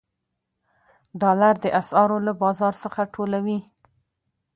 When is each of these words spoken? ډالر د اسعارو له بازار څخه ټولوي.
ډالر 1.21 1.55
د 1.61 1.65
اسعارو 1.81 2.17
له 2.27 2.33
بازار 2.43 2.73
څخه 2.83 3.01
ټولوي. 3.13 3.59